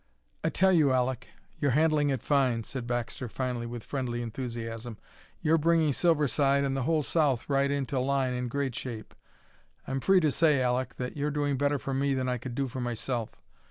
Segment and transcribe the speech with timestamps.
[0.43, 1.27] "I tell you, Aleck,
[1.59, 4.97] you're handling it fine," said Baxter finally, with friendly enthusiasm.
[5.43, 9.13] "You're bringing Silverside and the whole south right into line in great shape!
[9.87, 12.67] I'm free to say, Aleck, that you're doing better for me than I could do
[12.67, 13.29] for myself.